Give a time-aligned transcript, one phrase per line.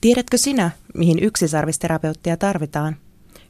[0.00, 2.96] Tiedätkö sinä, mihin yksisarvisterapeuttia tarvitaan?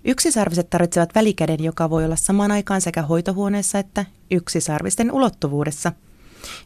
[0.05, 5.93] Yksisarviset tarvitsevat välikäden, joka voi olla samaan aikaan sekä hoitohuoneessa että yksisarvisten ulottuvuudessa.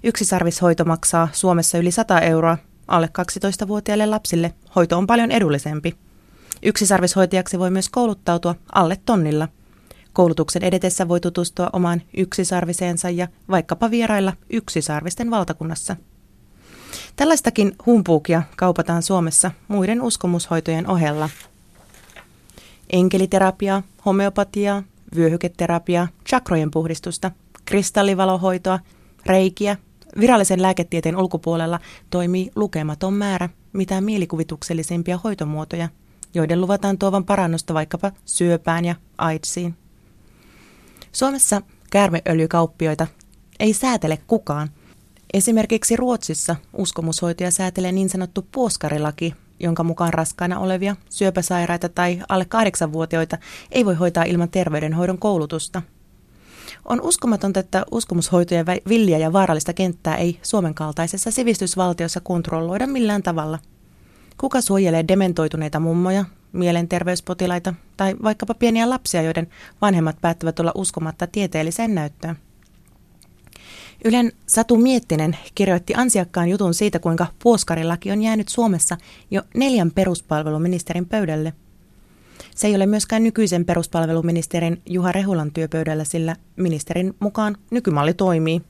[0.04, 2.58] Yksisarvishoito maksaa Suomessa yli 100 euroa.
[2.88, 5.96] Alle 12-vuotiaille lapsille hoito on paljon edullisempi.
[6.62, 9.48] Yksisarvishoitajaksi voi myös kouluttautua alle tonnilla.
[10.12, 15.96] Koulutuksen edetessä voi tutustua omaan yksisarviseensa ja vaikkapa vierailla yksisarvisten valtakunnassa.
[17.16, 21.30] Tällaistakin humpuukia kaupataan Suomessa muiden uskomushoitojen ohella.
[22.90, 24.82] Enkeliterapiaa, homeopatiaa,
[25.16, 27.30] vyöhyketerapiaa, chakrojen puhdistusta,
[27.64, 28.80] kristallivalohoitoa,
[29.26, 29.76] reikiä,
[30.20, 31.80] virallisen lääketieteen ulkopuolella
[32.10, 35.88] toimii lukematon määrä mitään mielikuvituksellisimpia hoitomuotoja,
[36.34, 39.74] joiden luvataan tuovan parannusta vaikkapa syöpään ja AIDSiin.
[41.12, 43.06] Suomessa käärmeöljykauppioita
[43.60, 44.70] ei säätele kukaan–
[45.34, 53.38] Esimerkiksi Ruotsissa uskomushoitaja säätelee niin sanottu puoskarilaki, jonka mukaan raskaana olevia, syöpäsairaita tai alle kahdeksanvuotiaita
[53.70, 55.82] ei voi hoitaa ilman terveydenhoidon koulutusta.
[56.84, 63.58] On uskomatonta, että uskomushoitojen villiä ja vaarallista kenttää ei Suomen kaltaisessa sivistysvaltiossa kontrolloida millään tavalla.
[64.38, 69.48] Kuka suojelee dementoituneita mummoja, mielenterveyspotilaita tai vaikkapa pieniä lapsia, joiden
[69.80, 72.36] vanhemmat päättävät olla uskomatta tieteelliseen näyttöön?
[74.04, 78.96] Ylen Satu Miettinen kirjoitti ansiakkaan jutun siitä, kuinka puoskarilaki on jäänyt Suomessa
[79.30, 81.52] jo neljän peruspalveluministerin pöydälle.
[82.54, 88.62] Se ei ole myöskään nykyisen peruspalveluministerin Juha Rehulan työpöydällä, sillä ministerin mukaan nykymalli toimii.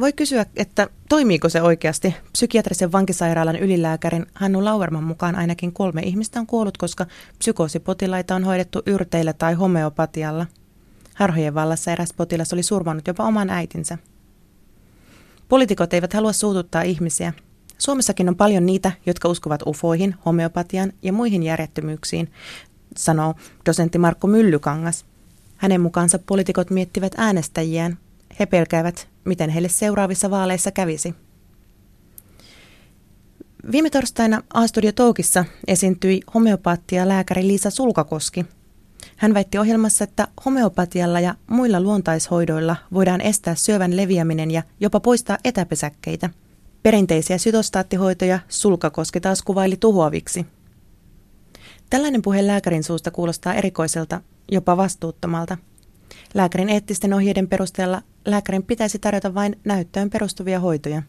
[0.00, 2.14] Voi kysyä, että toimiiko se oikeasti?
[2.32, 7.06] Psykiatrisen vankisairaalan ylilääkärin Hannu Lauerman mukaan ainakin kolme ihmistä on kuollut, koska
[7.38, 10.46] psykoosipotilaita on hoidettu yrteillä tai homeopatialla–
[11.14, 13.98] Harhojen vallassa eräs potilas oli surmannut jopa oman äitinsä.
[15.48, 17.32] Poliitikot eivät halua suututtaa ihmisiä.
[17.78, 22.32] Suomessakin on paljon niitä, jotka uskovat ufoihin, homeopatian ja muihin järjettömyyksiin,
[22.96, 23.34] sanoo
[23.66, 25.04] dosentti Markko Myllykangas.
[25.56, 27.98] Hänen mukaansa poliitikot miettivät äänestäjiään.
[28.40, 31.14] He pelkäävät, miten heille seuraavissa vaaleissa kävisi.
[33.72, 38.46] Viime torstaina A-studio Toukissa esiintyi homeopaattia lääkäri Liisa Sulkakoski–
[39.22, 45.38] hän väitti ohjelmassa, että homeopatialla ja muilla luontaishoidoilla voidaan estää syövän leviäminen ja jopa poistaa
[45.44, 46.30] etäpesäkkeitä.
[46.82, 50.46] Perinteisiä sytostaattihoitoja Sulkakoski taas kuvaili tuhoaviksi.
[51.90, 54.20] Tällainen puhe lääkärin suusta kuulostaa erikoiselta,
[54.52, 55.58] jopa vastuuttomalta.
[56.34, 61.02] Lääkärin eettisten ohjeiden perusteella lääkärin pitäisi tarjota vain näyttöön perustuvia hoitoja.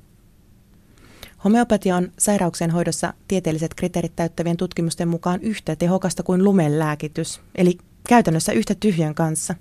[1.43, 7.77] Homeopatia on sairauksien hoidossa tieteelliset kriteerit täyttävien tutkimusten mukaan yhtä tehokasta kuin lumen lääkitys, eli
[8.07, 9.55] käytännössä yhtä tyhjän kanssa.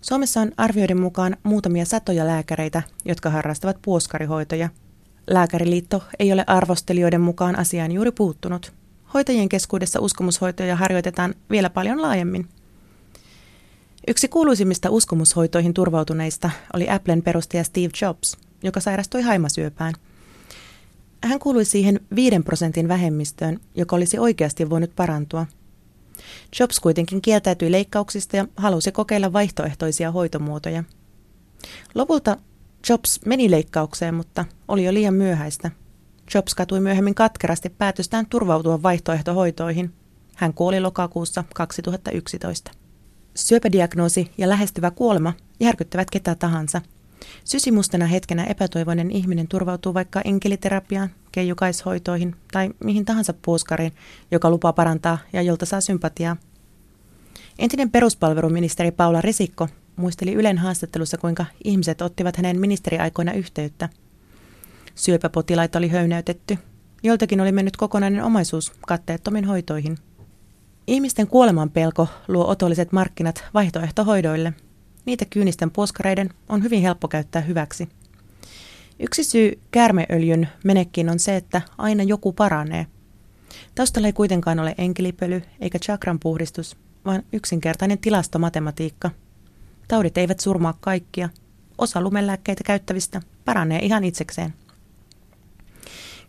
[0.00, 4.68] Suomessa on arvioiden mukaan muutamia satoja lääkäreitä, jotka harrastavat puoskarihoitoja.
[5.26, 8.72] Lääkäriliitto ei ole arvostelijoiden mukaan asiaan juuri puuttunut.
[9.14, 12.48] Hoitajien keskuudessa uskomushoitoja harjoitetaan vielä paljon laajemmin.
[14.08, 19.94] Yksi kuuluisimmista uskomushoitoihin turvautuneista oli Applen perustaja Steve Jobs, joka sairastui haimasyöpään.
[21.24, 25.46] Hän kuului siihen 5 prosentin vähemmistöön, joka olisi oikeasti voinut parantua–
[26.60, 30.84] Jobs kuitenkin kieltäytyi leikkauksista ja halusi kokeilla vaihtoehtoisia hoitomuotoja.
[31.94, 32.36] Lopulta
[32.88, 35.70] Jobs meni leikkaukseen, mutta oli jo liian myöhäistä.
[36.34, 39.92] Jobs katui myöhemmin katkerasti päätöstään turvautua vaihtoehtohoitoihin.
[40.34, 42.70] Hän kuoli lokakuussa 2011.
[43.34, 46.80] Syöpädiagnoosi ja lähestyvä kuolema järkyttävät ketä tahansa.
[47.44, 53.92] Sysimustena hetkenä epätoivoinen ihminen turvautuu vaikka enkeliterapiaan, keijukaishoitoihin tai mihin tahansa puuskariin,
[54.30, 56.36] joka lupaa parantaa ja jolta saa sympatiaa.
[57.58, 63.88] Entinen peruspalveluministeri Paula Risikko muisteli Ylen haastattelussa, kuinka ihmiset ottivat hänen ministeriaikoina yhteyttä.
[64.94, 66.58] Syöpäpotilaita oli höynäytetty.
[67.02, 69.98] Joltakin oli mennyt kokonainen omaisuus katteettomin hoitoihin.
[70.86, 74.52] Ihmisten kuoleman pelko luo otolliset markkinat vaihtoehtohoidoille.
[75.10, 77.88] Niitä kyynisten puoskareiden on hyvin helppo käyttää hyväksi–
[79.02, 82.86] Yksi syy käärmeöljyn menekkiin on se, että aina joku paranee.
[83.74, 89.10] Taustalla ei kuitenkaan ole enkelipöly eikä chakran puhdistus, vaan yksinkertainen tilastomatematiikka.
[89.88, 91.28] Taudit eivät surmaa kaikkia.
[91.78, 94.54] Osa lumelääkkeitä käyttävistä paranee ihan itsekseen.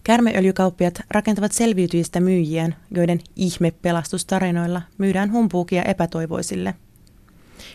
[0.03, 6.75] Kärmeöljykauppiat rakentavat selviytyjistä myyjiään, joiden ihme-pelastustarinoilla myydään humpuukia epätoivoisille–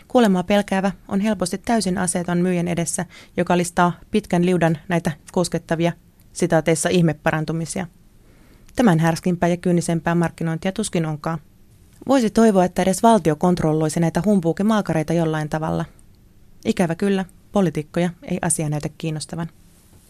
[0.07, 3.05] Kuolemaa pelkäävä on helposti täysin aseeton myyjän edessä,
[3.37, 5.91] joka listaa pitkän liudan näitä koskettavia
[6.33, 7.87] sitaateissa ihmeparantumisia.
[8.75, 11.39] Tämän härskimpää ja kyynisempää markkinointia tuskin onkaan.
[12.07, 15.85] Voisi toivoa, että edes valtio kontrolloisi näitä humpuukimaakareita jollain tavalla.
[16.65, 19.49] Ikävä kyllä, poliitikkoja ei asia näytä kiinnostavan.